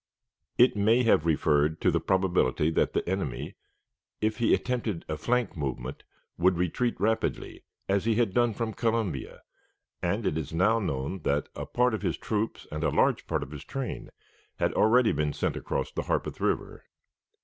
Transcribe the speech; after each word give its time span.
It 0.57 0.75
may 0.75 1.03
have 1.03 1.27
referred 1.27 1.79
to 1.81 1.91
the 1.91 1.99
probability 1.99 2.71
that 2.71 2.93
the 2.93 3.07
enemy, 3.07 3.53
if 4.19 4.37
he 4.37 4.51
attempted 4.51 5.05
a 5.07 5.15
flank 5.15 5.55
movement, 5.55 6.01
would 6.39 6.57
retreat 6.57 6.95
rapidly, 6.99 7.65
as 7.87 8.05
he 8.05 8.15
had 8.15 8.33
done 8.33 8.55
from 8.55 8.73
Columbia, 8.73 9.43
and 10.01 10.25
it 10.25 10.39
is 10.39 10.53
now 10.53 10.79
known 10.79 11.19
that 11.19 11.49
a 11.55 11.67
part 11.67 11.93
of 11.93 12.01
his 12.01 12.17
troops 12.17 12.65
and 12.71 12.83
a 12.83 12.89
large 12.89 13.27
part 13.27 13.43
of 13.43 13.51
his 13.51 13.63
train 13.63 14.09
had 14.57 14.73
already 14.73 15.11
been 15.11 15.33
sent 15.33 15.55
across 15.55 15.91
the 15.91 16.01
Harpeth 16.01 16.41
River. 16.41 16.83